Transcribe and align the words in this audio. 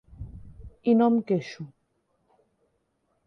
I 0.93 0.95
no 1.01 1.09
em 1.11 1.19
queixo. 1.31 1.67